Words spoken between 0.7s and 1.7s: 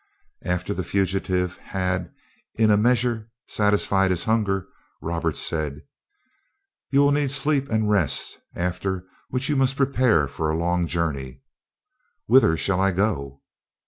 the fugitive